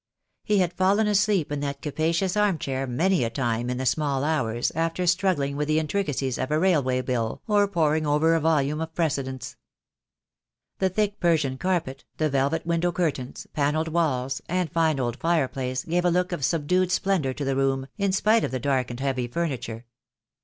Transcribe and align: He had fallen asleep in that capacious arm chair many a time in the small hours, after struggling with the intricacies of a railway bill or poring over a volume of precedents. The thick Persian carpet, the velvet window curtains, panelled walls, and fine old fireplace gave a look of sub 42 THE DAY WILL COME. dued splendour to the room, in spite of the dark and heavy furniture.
He 0.43 0.57
had 0.57 0.73
fallen 0.73 1.05
asleep 1.05 1.51
in 1.51 1.59
that 1.59 1.83
capacious 1.83 2.35
arm 2.35 2.57
chair 2.57 2.87
many 2.87 3.23
a 3.23 3.29
time 3.29 3.69
in 3.69 3.77
the 3.77 3.85
small 3.85 4.23
hours, 4.23 4.71
after 4.71 5.05
struggling 5.05 5.55
with 5.55 5.67
the 5.67 5.77
intricacies 5.77 6.39
of 6.39 6.49
a 6.49 6.57
railway 6.57 7.01
bill 7.03 7.43
or 7.45 7.67
poring 7.67 8.07
over 8.07 8.33
a 8.33 8.39
volume 8.39 8.81
of 8.81 8.95
precedents. 8.95 9.57
The 10.79 10.89
thick 10.89 11.19
Persian 11.19 11.55
carpet, 11.59 12.03
the 12.17 12.31
velvet 12.31 12.65
window 12.65 12.91
curtains, 12.91 13.45
panelled 13.53 13.89
walls, 13.89 14.41
and 14.49 14.71
fine 14.71 14.99
old 14.99 15.19
fireplace 15.19 15.85
gave 15.85 16.03
a 16.03 16.09
look 16.09 16.31
of 16.31 16.43
sub 16.43 16.61
42 16.61 16.61
THE 16.65 16.69
DAY 16.69 16.73
WILL 16.73 16.81
COME. 16.81 16.83
dued 16.87 16.91
splendour 16.91 17.33
to 17.35 17.45
the 17.45 17.55
room, 17.55 17.87
in 17.99 18.11
spite 18.11 18.43
of 18.43 18.49
the 18.49 18.57
dark 18.59 18.89
and 18.89 18.99
heavy 18.99 19.27
furniture. 19.27 19.85